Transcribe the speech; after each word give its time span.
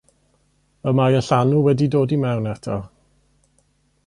Y 0.91 0.93
mae 0.99 1.19
y 1.19 1.21
llanw 1.27 1.61
wedi 1.67 1.91
dod 1.97 2.17
i 2.17 2.21
mewn 2.25 2.53
eto. 2.57 2.79